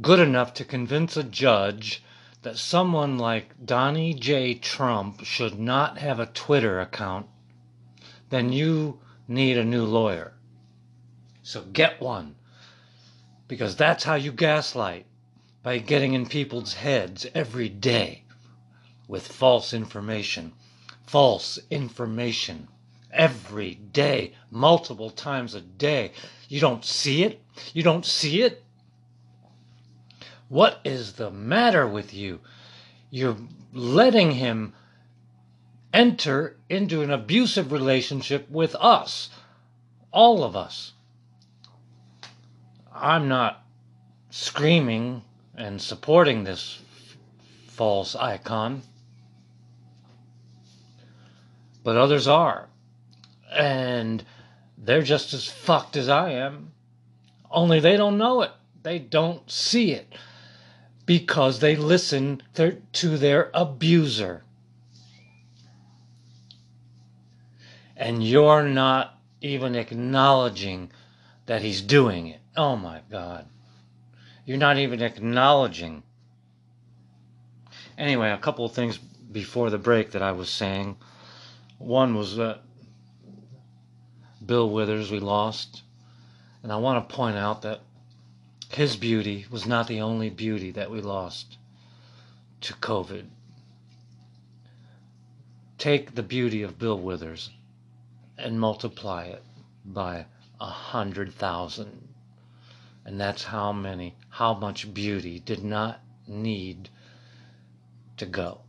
good 0.00 0.18
enough 0.18 0.52
to 0.54 0.64
convince 0.64 1.16
a 1.16 1.22
judge 1.22 2.02
that 2.44 2.58
someone 2.58 3.16
like 3.16 3.64
Donnie 3.64 4.12
J. 4.12 4.54
Trump 4.54 5.24
should 5.24 5.58
not 5.58 5.96
have 5.96 6.20
a 6.20 6.26
Twitter 6.26 6.78
account, 6.78 7.26
then 8.28 8.52
you 8.52 9.00
need 9.26 9.56
a 9.56 9.64
new 9.64 9.82
lawyer. 9.82 10.34
So 11.42 11.62
get 11.62 12.02
one. 12.02 12.36
Because 13.48 13.76
that's 13.76 14.04
how 14.04 14.16
you 14.16 14.30
gaslight 14.30 15.06
by 15.62 15.78
getting 15.78 16.12
in 16.12 16.26
people's 16.26 16.74
heads 16.74 17.26
every 17.34 17.70
day 17.70 18.24
with 19.08 19.26
false 19.26 19.72
information. 19.72 20.52
False 21.06 21.58
information 21.70 22.68
every 23.10 23.74
day, 23.74 24.34
multiple 24.50 25.08
times 25.08 25.54
a 25.54 25.62
day. 25.62 26.12
You 26.50 26.60
don't 26.60 26.84
see 26.84 27.24
it? 27.24 27.42
You 27.72 27.82
don't 27.82 28.04
see 28.04 28.42
it? 28.42 28.62
What 30.48 30.80
is 30.84 31.14
the 31.14 31.30
matter 31.30 31.86
with 31.86 32.12
you? 32.12 32.40
You're 33.10 33.36
letting 33.72 34.32
him 34.32 34.74
enter 35.92 36.56
into 36.68 37.02
an 37.02 37.10
abusive 37.10 37.72
relationship 37.72 38.50
with 38.50 38.74
us, 38.74 39.30
all 40.12 40.44
of 40.44 40.54
us. 40.54 40.92
I'm 42.92 43.28
not 43.28 43.64
screaming 44.30 45.22
and 45.56 45.80
supporting 45.80 46.44
this 46.44 46.80
false 47.68 48.14
icon, 48.14 48.82
but 51.82 51.96
others 51.96 52.28
are. 52.28 52.68
And 53.50 54.24
they're 54.76 55.02
just 55.02 55.32
as 55.32 55.48
fucked 55.48 55.96
as 55.96 56.08
I 56.08 56.32
am, 56.32 56.72
only 57.50 57.80
they 57.80 57.96
don't 57.96 58.18
know 58.18 58.42
it. 58.42 58.50
They 58.82 58.98
don't 58.98 59.50
see 59.50 59.92
it 59.92 60.12
because 61.06 61.60
they 61.60 61.76
listen 61.76 62.42
to 62.54 63.18
their 63.18 63.50
abuser. 63.52 64.44
And 67.96 68.24
you're 68.24 68.62
not 68.62 69.18
even 69.40 69.74
acknowledging 69.74 70.90
that 71.46 71.62
he's 71.62 71.80
doing 71.82 72.28
it. 72.28 72.40
Oh 72.56 72.76
my 72.76 73.02
God. 73.10 73.46
You're 74.46 74.58
not 74.58 74.78
even 74.78 75.02
acknowledging. 75.02 76.02
Anyway, 77.96 78.30
a 78.30 78.38
couple 78.38 78.64
of 78.64 78.72
things 78.72 78.98
before 78.98 79.70
the 79.70 79.78
break 79.78 80.12
that 80.12 80.22
I 80.22 80.32
was 80.32 80.50
saying. 80.50 80.96
One 81.78 82.14
was 82.14 82.36
that 82.36 82.62
Bill 84.44 84.68
Withers 84.68 85.10
we 85.10 85.20
lost. 85.20 85.82
And 86.62 86.72
I 86.72 86.76
want 86.76 87.08
to 87.08 87.14
point 87.14 87.36
out 87.36 87.62
that 87.62 87.80
his 88.76 88.96
beauty 88.96 89.46
was 89.50 89.66
not 89.66 89.86
the 89.86 90.00
only 90.00 90.30
beauty 90.30 90.70
that 90.72 90.90
we 90.90 91.00
lost 91.00 91.58
to 92.60 92.74
COVID. 92.74 93.26
Take 95.78 96.14
the 96.14 96.22
beauty 96.22 96.62
of 96.62 96.78
Bill 96.78 96.98
Withers 96.98 97.50
and 98.38 98.58
multiply 98.58 99.24
it 99.24 99.42
by 99.84 100.26
a 100.60 100.66
hundred 100.66 101.32
thousand. 101.32 102.08
And 103.04 103.20
that's 103.20 103.44
how 103.44 103.72
many, 103.72 104.16
how 104.30 104.54
much 104.54 104.94
beauty 104.94 105.38
did 105.38 105.62
not 105.62 106.00
need 106.26 106.88
to 108.16 108.26
go. 108.26 108.62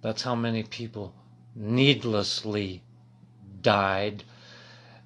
That's 0.00 0.22
how 0.22 0.34
many 0.34 0.62
people 0.62 1.14
needlessly 1.54 2.82
died 3.60 4.24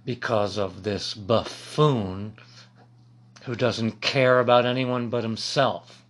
because 0.05 0.57
of 0.57 0.83
this 0.83 1.15
buffoon 1.15 2.37
who 3.49 3.57
doesn't 3.57 4.03
care 4.03 4.41
about 4.41 4.67
anyone 4.67 5.09
but 5.09 5.23
himself. 5.23 6.05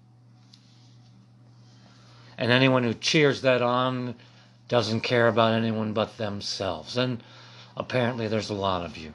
And 2.37 2.51
anyone 2.51 2.83
who 2.83 2.93
cheers 2.95 3.43
that 3.43 3.63
on 3.63 4.17
doesn't 4.67 5.03
care 5.03 5.29
about 5.29 5.55
anyone 5.55 5.93
but 5.93 6.17
themselves. 6.17 6.97
And 6.97 7.23
apparently, 7.77 8.27
there's 8.27 8.51
a 8.51 8.55
lot 8.55 8.85
of 8.85 8.97
you. 8.97 9.15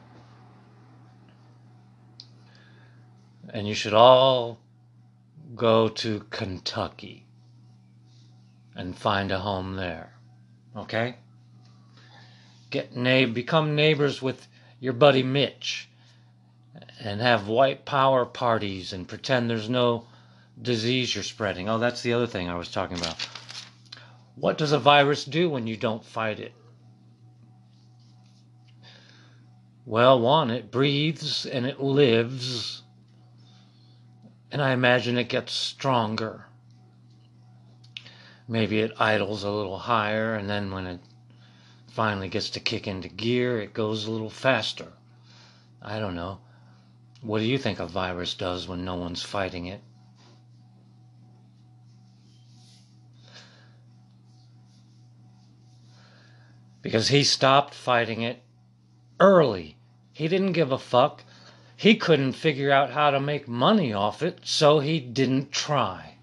And 3.49 3.67
you 3.67 3.73
should 3.73 3.93
all 3.93 4.57
go 5.53 5.89
to 5.89 6.25
Kentucky 6.29 7.25
and 8.73 8.97
find 8.97 9.33
a 9.33 9.39
home 9.39 9.75
there. 9.75 10.13
Okay? 10.77 11.17
Get 12.69 12.95
na- 12.95 13.25
become 13.25 13.75
neighbors 13.75 14.21
with 14.21 14.47
your 14.79 14.93
buddy 14.93 15.23
Mitch 15.23 15.89
and 17.03 17.19
have 17.19 17.49
white 17.49 17.85
power 17.85 18.25
parties 18.25 18.93
and 18.93 19.07
pretend 19.07 19.49
there's 19.49 19.69
no 19.69 20.07
disease 20.61 21.13
you're 21.13 21.23
spreading. 21.23 21.67
Oh, 21.67 21.77
that's 21.77 22.01
the 22.01 22.13
other 22.13 22.27
thing 22.27 22.49
I 22.49 22.55
was 22.55 22.71
talking 22.71 22.97
about. 22.97 23.27
What 24.35 24.57
does 24.57 24.71
a 24.71 24.79
virus 24.79 25.25
do 25.25 25.49
when 25.49 25.67
you 25.67 25.75
don't 25.75 26.03
fight 26.03 26.39
it? 26.39 26.53
Well, 29.85 30.19
one, 30.19 30.49
it 30.49 30.71
breathes 30.71 31.45
and 31.45 31.65
it 31.65 31.81
lives, 31.81 32.83
and 34.49 34.61
I 34.61 34.71
imagine 34.71 35.17
it 35.17 35.27
gets 35.27 35.51
stronger. 35.51 36.45
Maybe 38.47 38.79
it 38.79 38.93
idles 38.97 39.43
a 39.43 39.51
little 39.51 39.77
higher, 39.77 40.35
and 40.35 40.49
then 40.49 40.71
when 40.71 40.87
it 40.87 41.01
finally 41.87 42.29
gets 42.29 42.49
to 42.51 42.61
kick 42.61 42.87
into 42.87 43.09
gear, 43.09 43.59
it 43.59 43.73
goes 43.73 44.05
a 44.05 44.11
little 44.11 44.29
faster. 44.29 44.93
I 45.81 45.99
don't 45.99 46.15
know. 46.15 46.39
What 47.23 47.39
do 47.39 47.45
you 47.45 47.57
think 47.57 47.79
a 47.79 47.85
virus 47.87 48.33
does 48.33 48.67
when 48.67 48.83
no 48.83 48.95
one's 48.95 49.23
fighting 49.23 49.65
it? 49.65 49.81
Because 56.81 57.07
he 57.07 57.23
stopped 57.23 57.73
fighting 57.73 58.23
it 58.23 58.43
early. 59.21 59.77
He 60.11 60.27
didn't 60.27 60.51
give 60.51 60.73
a 60.73 60.77
fuck. 60.77 61.23
He 61.77 61.95
couldn't 61.95 62.33
figure 62.33 62.71
out 62.71 62.91
how 62.91 63.11
to 63.11 63.21
make 63.21 63.47
money 63.47 63.93
off 63.93 64.21
it, 64.21 64.39
so 64.43 64.79
he 64.79 64.99
didn't 64.99 65.53
try. 65.53 66.15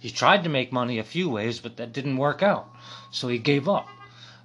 He 0.00 0.10
tried 0.10 0.42
to 0.42 0.48
make 0.48 0.72
money 0.72 0.98
a 0.98 1.04
few 1.04 1.30
ways, 1.30 1.60
but 1.60 1.76
that 1.76 1.92
didn't 1.92 2.16
work 2.16 2.42
out, 2.42 2.68
so 3.12 3.28
he 3.28 3.38
gave 3.38 3.68
up. 3.68 3.86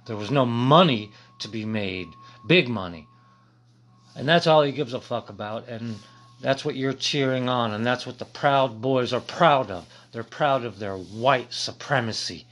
There 0.06 0.16
was 0.16 0.30
no 0.30 0.46
money 0.46 1.10
to 1.40 1.48
be 1.48 1.64
made, 1.64 2.08
big 2.46 2.68
money. 2.68 3.08
And 4.14 4.28
that's 4.28 4.46
all 4.46 4.62
he 4.62 4.72
gives 4.72 4.92
a 4.92 5.00
fuck 5.00 5.30
about. 5.30 5.68
And 5.68 5.98
that's 6.40 6.64
what 6.64 6.76
you're 6.76 6.92
cheering 6.92 7.48
on. 7.48 7.72
And 7.72 7.86
that's 7.86 8.06
what 8.06 8.18
the 8.18 8.24
Proud 8.24 8.82
Boys 8.82 9.12
are 9.12 9.20
proud 9.20 9.70
of. 9.70 9.86
They're 10.12 10.22
proud 10.22 10.64
of 10.64 10.78
their 10.78 10.96
white 10.96 11.52
supremacy. 11.52 12.46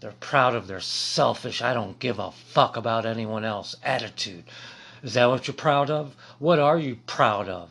They're 0.00 0.12
proud 0.20 0.54
of 0.54 0.66
their 0.66 0.80
selfish, 0.80 1.62
I 1.62 1.72
don't 1.72 1.98
give 1.98 2.18
a 2.18 2.30
fuck 2.30 2.76
about 2.76 3.06
anyone 3.06 3.44
else 3.44 3.74
attitude. 3.82 4.44
Is 5.02 5.14
that 5.14 5.26
what 5.26 5.46
you're 5.46 5.54
proud 5.54 5.90
of? 5.90 6.14
What 6.38 6.58
are 6.58 6.78
you 6.78 6.96
proud 7.06 7.48
of? 7.48 7.70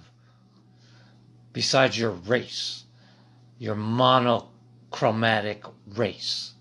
Besides 1.54 1.98
your 1.98 2.12
race, 2.12 2.84
your 3.60 3.76
monochromatic 3.76 5.64
race. 5.88 6.54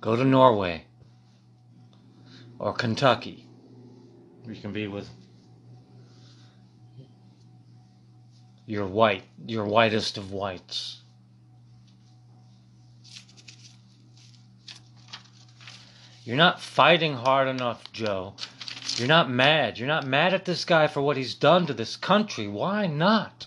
Go 0.00 0.14
to 0.16 0.24
Norway 0.24 0.84
or 2.58 2.72
Kentucky. 2.72 3.46
You 4.46 4.54
can 4.54 4.72
be 4.72 4.86
with 4.88 5.08
your 8.66 8.86
white, 8.86 9.24
your 9.46 9.64
whitest 9.64 10.18
of 10.18 10.32
whites. 10.32 11.00
You're 16.24 16.36
not 16.36 16.60
fighting 16.60 17.14
hard 17.14 17.48
enough, 17.48 17.92
Joe. 17.92 18.34
You're 18.96 19.08
not 19.08 19.28
mad. 19.28 19.78
You're 19.78 19.88
not 19.88 20.06
mad 20.06 20.32
at 20.32 20.46
this 20.46 20.64
guy 20.64 20.86
for 20.86 21.02
what 21.02 21.16
he's 21.18 21.34
done 21.34 21.66
to 21.66 21.74
this 21.74 21.96
country. 21.96 22.48
Why 22.48 22.86
not? 22.86 23.46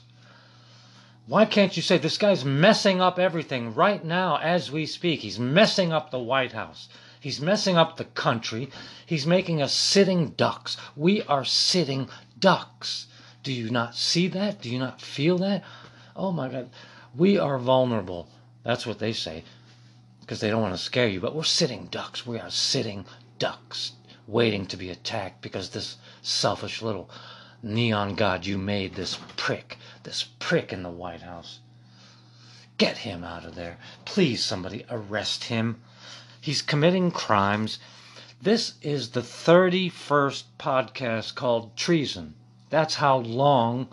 Why 1.25 1.45
can't 1.45 1.75
you 1.75 1.81
say 1.81 1.97
this 1.97 2.17
guy's 2.17 2.45
messing 2.45 3.01
up 3.01 3.17
everything 3.17 3.73
right 3.73 4.03
now 4.03 4.37
as 4.37 4.71
we 4.71 4.85
speak? 4.85 5.21
He's 5.21 5.39
messing 5.39 5.91
up 5.91 6.11
the 6.11 6.19
White 6.19 6.51
House. 6.51 6.87
He's 7.19 7.41
messing 7.41 7.77
up 7.77 7.97
the 7.97 8.05
country. 8.05 8.69
He's 9.05 9.25
making 9.25 9.61
us 9.61 9.73
sitting 9.73 10.29
ducks. 10.29 10.77
We 10.95 11.23
are 11.23 11.45
sitting 11.45 12.09
ducks. 12.39 13.07
Do 13.43 13.51
you 13.51 13.69
not 13.69 13.95
see 13.95 14.27
that? 14.29 14.61
Do 14.61 14.69
you 14.69 14.79
not 14.79 15.01
feel 15.01 15.37
that? 15.39 15.63
Oh 16.15 16.31
my 16.31 16.49
God. 16.49 16.69
We 17.15 17.37
are 17.37 17.57
vulnerable. 17.57 18.29
That's 18.63 18.85
what 18.85 18.99
they 18.99 19.13
say 19.13 19.43
because 20.21 20.41
they 20.41 20.49
don't 20.49 20.61
want 20.61 20.75
to 20.75 20.81
scare 20.81 21.07
you. 21.07 21.21
But 21.21 21.33
we're 21.33 21.43
sitting 21.43 21.85
ducks. 21.85 22.27
We 22.27 22.37
are 22.37 22.49
sitting 22.49 23.05
ducks 23.39 23.93
waiting 24.27 24.65
to 24.65 24.75
be 24.75 24.89
attacked 24.89 25.41
because 25.41 25.69
this 25.69 25.95
selfish 26.21 26.81
little 26.81 27.09
neon 27.63 28.13
god 28.13 28.45
you 28.45 28.57
made, 28.57 28.95
this 28.95 29.17
prick, 29.37 29.77
this 30.03 30.25
prick 30.39 30.73
in 30.73 30.83
the 30.83 30.89
White 30.89 31.21
House. 31.21 31.59
Get 32.77 32.97
him 32.97 33.23
out 33.23 33.45
of 33.45 33.55
there. 33.55 33.77
Please, 34.03 34.43
somebody 34.43 34.85
arrest 34.89 35.45
him. 35.45 35.81
He's 36.47 36.61
committing 36.61 37.11
crimes. 37.11 37.77
This 38.41 38.75
is 38.81 39.09
the 39.09 39.19
31st 39.19 40.43
podcast 40.57 41.35
called 41.35 41.75
Treason. 41.75 42.35
That's 42.69 42.95
how 42.95 43.17
long 43.17 43.89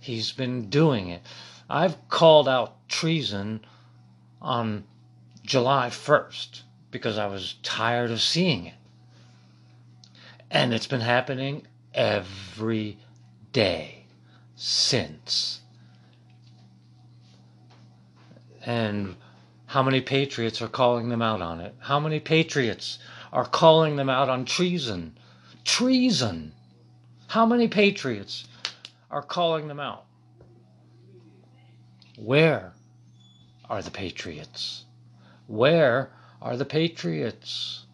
he's 0.00 0.32
been 0.32 0.70
doing 0.70 1.10
it. 1.10 1.20
I've 1.68 2.08
called 2.08 2.48
out 2.48 2.88
treason 2.88 3.60
on 4.40 4.84
July 5.44 5.90
1st 5.90 6.62
because 6.90 7.18
I 7.18 7.26
was 7.26 7.56
tired 7.62 8.10
of 8.10 8.22
seeing 8.22 8.64
it. 8.64 8.74
And 10.50 10.72
it's 10.72 10.86
been 10.86 11.02
happening 11.02 11.66
every 11.92 12.96
day 13.52 14.06
since. 14.56 15.60
And 18.64 19.16
how 19.68 19.82
many 19.82 20.00
patriots 20.00 20.62
are 20.62 20.68
calling 20.68 21.10
them 21.10 21.20
out 21.20 21.42
on 21.42 21.60
it? 21.60 21.74
How 21.78 22.00
many 22.00 22.20
patriots 22.20 22.98
are 23.30 23.44
calling 23.44 23.96
them 23.96 24.08
out 24.08 24.30
on 24.30 24.46
treason? 24.46 25.18
Treason! 25.62 26.52
How 27.26 27.44
many 27.44 27.68
patriots 27.68 28.48
are 29.10 29.20
calling 29.20 29.68
them 29.68 29.78
out? 29.78 30.06
Where 32.16 32.72
are 33.68 33.82
the 33.82 33.90
patriots? 33.90 34.86
Where 35.48 36.12
are 36.40 36.56
the 36.56 36.64
patriots? 36.64 37.84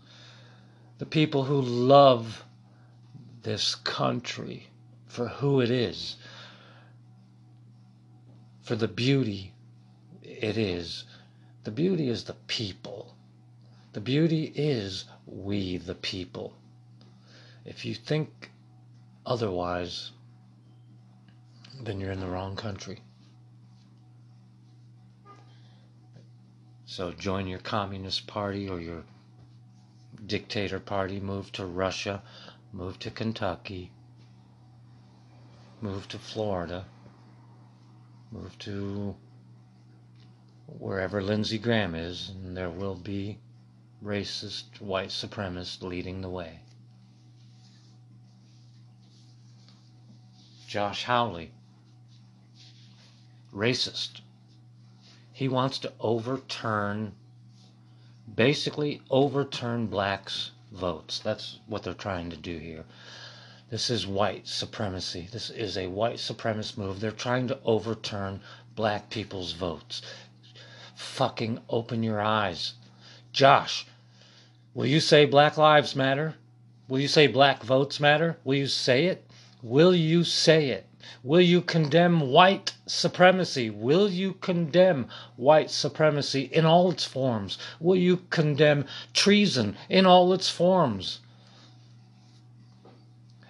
The 0.99 1.07
people 1.07 1.43
who 1.43 1.61
love 1.61 2.45
this 3.43 3.75
country 3.75 4.69
for 5.09 5.27
who 5.27 5.61
it 5.61 5.73
is, 5.73 6.15
for 8.63 8.77
the 8.77 8.87
beauty 8.87 9.53
it 10.23 10.57
is. 10.57 11.03
The 11.65 11.71
beauty 11.71 12.09
is 12.11 12.25
the 12.25 12.35
people. 12.47 13.15
The 13.95 14.01
beauty 14.01 14.53
is 14.55 15.07
we, 15.27 15.79
the 15.79 15.95
people. 15.95 16.55
If 17.65 17.87
you 17.87 17.95
think 17.95 18.51
otherwise, 19.25 20.11
then 21.81 22.01
you're 22.01 22.13
in 22.13 22.21
the 22.21 22.29
wrong 22.29 22.55
country. 22.55 23.01
So 26.85 27.13
join 27.13 27.47
your 27.47 27.61
communist 27.61 28.27
party 28.27 28.69
or 28.69 28.79
your 28.79 29.05
dictator 30.27 30.79
party, 30.79 31.19
move 31.19 31.51
to 31.53 31.65
Russia, 31.65 32.23
move 32.73 32.99
to 33.01 33.11
Kentucky, 33.11 33.91
move 35.81 36.09
to 36.09 36.19
Florida, 36.19 36.85
move 38.31 38.59
to 38.61 39.17
wherever 40.67 41.23
Lindsey 41.23 41.59
Graham 41.59 41.95
is, 41.95 42.31
and 42.31 42.57
there 42.57 42.71
will 42.71 42.95
be 42.95 43.39
racist 44.03 44.81
white 44.81 45.09
supremacists 45.09 45.83
leading 45.83 46.21
the 46.21 46.29
way. 46.29 46.61
Josh 50.67 51.05
Hawley, 51.05 51.53
racist. 53.53 54.21
He 55.33 55.49
wants 55.49 55.79
to 55.79 55.93
overturn, 56.01 57.15
basically 58.35 59.01
overturn 59.11 59.87
blacks' 59.87 60.51
votes. 60.73 61.21
That's 61.21 61.61
what 61.67 61.83
they're 61.83 61.95
trying 61.95 62.31
to 62.31 62.37
do 62.37 62.59
here. 62.59 62.85
This 63.71 63.89
is 63.91 64.07
white 64.07 64.47
supremacy. 64.47 65.29
This 65.33 65.51
is 65.51 65.77
a 65.77 65.87
white 65.87 66.17
supremacist 66.19 66.77
move. 66.77 67.01
They're 67.01 67.11
trying 67.11 67.49
to 67.49 67.59
overturn 67.65 68.41
black 68.75 69.11
people's 69.11 69.53
votes. 69.53 70.03
Fucking 70.95 71.61
open 71.69 72.03
your 72.03 72.21
eyes. 72.21 72.75
Josh, 73.33 73.87
will 74.75 74.87
you 74.87 75.01
say 75.01 75.25
Black 75.25 75.57
Lives 75.57 75.95
Matter? 75.97 76.35
Will 76.87 77.01
you 77.01 77.09
say 77.09 77.27
black 77.27 77.63
votes 77.63 77.99
matter? 77.99 78.37
Will 78.45 78.57
you 78.57 78.67
say 78.67 79.07
it? 79.07 79.27
Will 79.63 79.95
you 79.95 80.23
say 80.23 80.69
it? 80.69 80.87
Will 81.23 81.41
you 81.41 81.63
condemn 81.63 82.21
white 82.21 82.75
supremacy? 82.87 83.71
Will 83.71 84.11
you 84.11 84.35
condemn 84.35 85.09
white 85.37 85.71
supremacy 85.71 86.43
in 86.43 86.67
all 86.67 86.91
its 86.91 87.05
forms? 87.05 87.57
Will 87.81 87.97
you 87.97 88.19
condemn 88.29 88.85
treason 89.15 89.77
in 89.89 90.05
all 90.05 90.35
its 90.35 90.51
forms? 90.51 91.21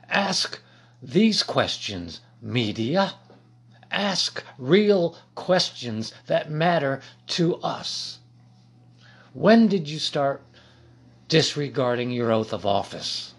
Ask 0.09 0.61
these 1.03 1.43
questions, 1.43 2.21
media. 2.41 3.15
Ask 3.97 4.43
real 4.59 5.17
questions 5.37 6.13
that 6.27 6.51
matter 6.51 7.01
to 7.29 7.59
us. 7.59 8.19
When 9.35 9.69
did 9.69 9.89
you 9.89 10.01
start 10.01 10.43
disregarding 11.29 12.11
your 12.11 12.33
oath 12.33 12.53
of 12.53 12.67
office? 12.67 13.35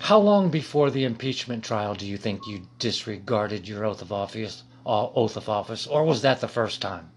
How 0.00 0.20
long 0.20 0.48
before 0.48 0.90
the 0.90 1.04
impeachment 1.04 1.64
trial 1.64 1.94
do 1.94 2.06
you 2.06 2.16
think 2.16 2.46
you 2.46 2.66
disregarded 2.78 3.68
your 3.68 3.84
oath 3.84 4.00
of 4.00 4.10
office, 4.10 4.62
uh, 4.86 5.08
oath 5.08 5.36
of 5.36 5.50
office, 5.50 5.86
or 5.86 6.02
was 6.02 6.22
that 6.22 6.40
the 6.40 6.48
first 6.48 6.80
time? 6.80 7.10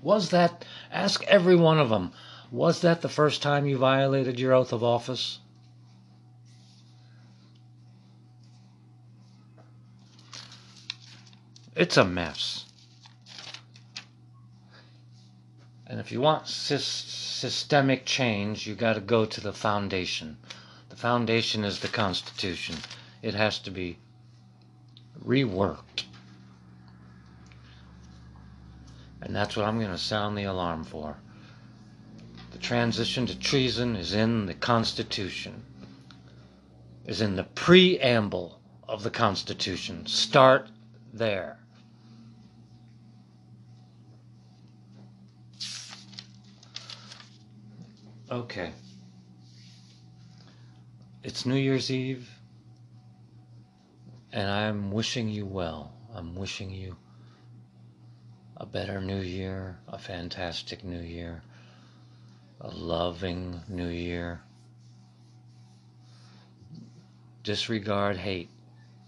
Was 0.00 0.30
that 0.30 0.64
ask 0.90 1.22
every 1.24 1.56
one 1.56 1.78
of 1.78 1.90
them, 1.90 2.12
was 2.50 2.80
that 2.80 3.02
the 3.02 3.10
first 3.10 3.42
time 3.42 3.66
you 3.66 3.76
violated 3.76 4.40
your 4.40 4.54
oath 4.54 4.72
of 4.72 4.82
office? 4.82 5.40
It's 11.80 11.96
a 11.96 12.04
mess. 12.04 12.66
And 15.86 15.98
if 15.98 16.12
you 16.12 16.20
want 16.20 16.46
sy- 16.46 16.76
systemic 16.76 18.04
change, 18.04 18.66
you 18.66 18.74
got 18.74 18.96
to 18.96 19.00
go 19.00 19.24
to 19.24 19.40
the 19.40 19.54
foundation. 19.54 20.36
The 20.90 20.96
foundation 20.96 21.64
is 21.64 21.80
the 21.80 21.88
Constitution. 21.88 22.76
It 23.22 23.32
has 23.32 23.58
to 23.60 23.70
be 23.70 23.96
reworked. 25.24 26.04
And 29.22 29.34
that's 29.34 29.56
what 29.56 29.64
I'm 29.64 29.78
going 29.78 29.90
to 29.90 29.96
sound 29.96 30.36
the 30.36 30.44
alarm 30.44 30.84
for. 30.84 31.16
The 32.52 32.58
transition 32.58 33.24
to 33.24 33.38
treason 33.38 33.96
is 33.96 34.12
in 34.12 34.44
the 34.44 34.52
Constitution, 34.52 35.64
is 37.06 37.22
in 37.22 37.36
the 37.36 37.44
preamble 37.44 38.60
of 38.86 39.02
the 39.02 39.10
Constitution. 39.10 40.04
Start 40.04 40.68
there. 41.14 41.59
Okay. 48.30 48.70
It's 51.24 51.44
New 51.44 51.56
Year's 51.56 51.90
Eve, 51.90 52.30
and 54.32 54.48
I'm 54.48 54.92
wishing 54.92 55.28
you 55.28 55.44
well. 55.44 55.92
I'm 56.14 56.36
wishing 56.36 56.70
you 56.70 56.96
a 58.56 58.64
better 58.64 59.00
new 59.00 59.20
year, 59.20 59.80
a 59.88 59.98
fantastic 59.98 60.84
new 60.84 61.00
year, 61.00 61.42
a 62.60 62.68
loving 62.68 63.62
new 63.68 63.88
year. 63.88 64.42
Disregard 67.42 68.16
hate. 68.16 68.50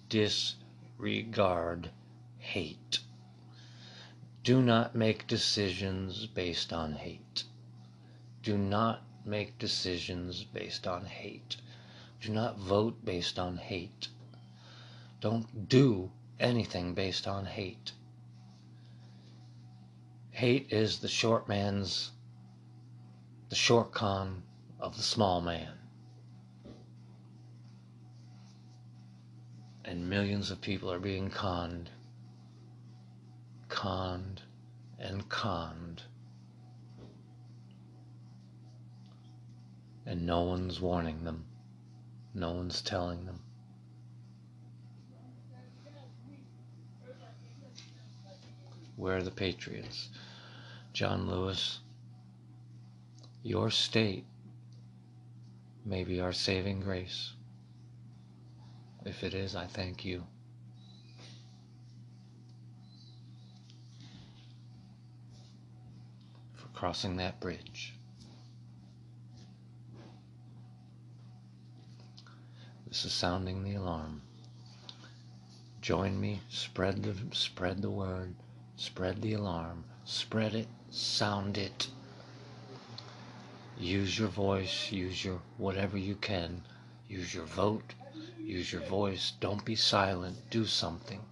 Disregard 0.08 1.90
hate. 2.38 2.98
Do 4.42 4.60
not 4.60 4.96
make 4.96 5.28
decisions 5.28 6.26
based 6.26 6.72
on 6.72 6.94
hate. 6.94 7.44
Do 8.42 8.58
not 8.58 9.04
make 9.24 9.58
decisions 9.58 10.44
based 10.44 10.86
on 10.86 11.04
hate. 11.04 11.56
Do 12.20 12.32
not 12.32 12.58
vote 12.58 13.04
based 13.04 13.38
on 13.38 13.56
hate. 13.56 14.08
Don't 15.20 15.68
do 15.68 16.10
anything 16.40 16.94
based 16.94 17.26
on 17.26 17.46
hate. 17.46 17.92
Hate 20.30 20.72
is 20.72 20.98
the 20.98 21.08
short 21.08 21.48
man's, 21.48 22.10
the 23.48 23.54
short 23.54 23.92
con 23.92 24.42
of 24.80 24.96
the 24.96 25.02
small 25.02 25.40
man. 25.40 25.74
And 29.84 30.08
millions 30.08 30.50
of 30.50 30.60
people 30.60 30.90
are 30.90 30.98
being 30.98 31.28
conned, 31.28 31.90
conned, 33.68 34.42
and 34.98 35.28
conned. 35.28 36.02
And 40.04 40.26
no 40.26 40.42
one's 40.42 40.80
warning 40.80 41.24
them. 41.24 41.44
No 42.34 42.52
one's 42.52 42.82
telling 42.82 43.24
them. 43.24 43.40
Where 48.96 49.16
are 49.16 49.22
the 49.22 49.30
patriots. 49.30 50.08
John 50.92 51.28
Lewis, 51.28 51.80
your 53.42 53.70
state 53.70 54.26
may 55.84 56.04
be 56.04 56.20
our 56.20 56.32
saving 56.32 56.80
grace. 56.80 57.32
If 59.04 59.24
it 59.24 59.34
is, 59.34 59.56
I 59.56 59.66
thank 59.66 60.04
you. 60.04 60.24
For 66.54 66.68
crossing 66.68 67.16
that 67.16 67.40
bridge. 67.40 67.94
Is 73.04 73.12
sounding 73.12 73.64
the 73.64 73.74
alarm. 73.74 74.22
Join 75.80 76.20
me, 76.20 76.42
spread 76.48 77.02
the 77.02 77.16
spread 77.34 77.82
the 77.82 77.90
word, 77.90 78.36
spread 78.76 79.22
the 79.22 79.32
alarm, 79.32 79.86
spread 80.04 80.54
it, 80.54 80.68
sound 80.88 81.58
it. 81.58 81.88
Use 83.76 84.16
your 84.16 84.28
voice, 84.28 84.92
use 84.92 85.24
your 85.24 85.40
whatever 85.56 85.98
you 85.98 86.14
can. 86.14 86.62
Use 87.08 87.34
your 87.34 87.46
vote, 87.46 87.94
use 88.38 88.72
your 88.72 88.82
voice. 88.82 89.32
Don't 89.40 89.64
be 89.64 89.74
silent, 89.74 90.48
do 90.48 90.64
something. 90.64 91.22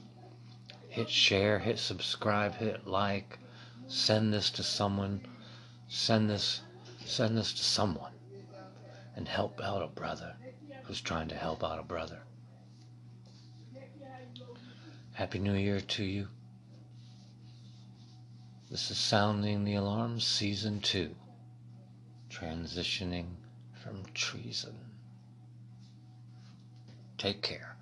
Hit 0.88 1.08
share, 1.08 1.60
hit 1.60 1.78
subscribe, 1.78 2.56
hit 2.56 2.84
like. 2.84 3.38
Send 3.86 4.34
this 4.34 4.50
to 4.50 4.64
someone. 4.64 5.20
Send 5.86 6.28
this 6.28 6.62
send 7.04 7.38
this 7.38 7.52
to 7.52 7.62
someone 7.62 8.14
and 9.14 9.28
help 9.28 9.60
out 9.60 9.82
a 9.82 9.86
brother 9.86 10.34
who's 10.90 11.00
trying 11.00 11.28
to 11.28 11.36
help 11.36 11.62
out 11.62 11.78
a 11.78 11.84
brother. 11.84 12.18
Happy 15.12 15.38
New 15.38 15.54
Year 15.54 15.80
to 15.80 16.02
you. 16.02 16.26
This 18.68 18.90
is 18.90 18.98
Sounding 18.98 19.62
the 19.62 19.76
Alarm 19.76 20.18
Season 20.18 20.80
2, 20.80 21.14
transitioning 22.28 23.26
from 23.72 24.02
treason. 24.14 24.74
Take 27.18 27.40
care. 27.40 27.76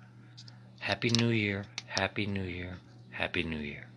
Happy 0.77 1.09
New 1.09 1.29
Year, 1.29 1.65
Happy 1.87 2.27
New 2.27 2.43
Year, 2.43 2.77
Happy 3.09 3.41
New 3.41 3.57
Year. 3.57 3.88